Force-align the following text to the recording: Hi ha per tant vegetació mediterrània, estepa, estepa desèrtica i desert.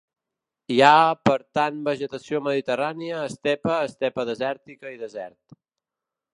Hi 0.75 0.77
ha 0.87 0.93
per 1.29 1.35
tant 1.57 1.77
vegetació 1.89 2.41
mediterrània, 2.49 3.21
estepa, 3.29 3.77
estepa 3.91 4.27
desèrtica 4.33 4.99
i 4.99 5.01
desert. 5.07 5.59